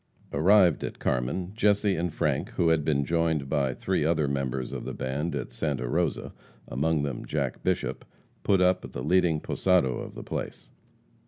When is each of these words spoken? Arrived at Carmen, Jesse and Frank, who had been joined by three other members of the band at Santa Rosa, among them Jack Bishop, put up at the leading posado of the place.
Arrived 0.33 0.83
at 0.83 0.97
Carmen, 0.97 1.51
Jesse 1.53 1.95
and 1.95 2.11
Frank, 2.11 2.49
who 2.53 2.69
had 2.69 2.83
been 2.83 3.05
joined 3.05 3.47
by 3.47 3.71
three 3.75 4.03
other 4.03 4.27
members 4.27 4.73
of 4.73 4.83
the 4.83 4.95
band 4.95 5.35
at 5.35 5.51
Santa 5.51 5.87
Rosa, 5.87 6.33
among 6.67 7.03
them 7.03 7.23
Jack 7.23 7.61
Bishop, 7.61 8.03
put 8.41 8.61
up 8.61 8.83
at 8.83 8.93
the 8.93 9.03
leading 9.03 9.39
posado 9.39 9.99
of 10.03 10.15
the 10.15 10.23
place. 10.23 10.71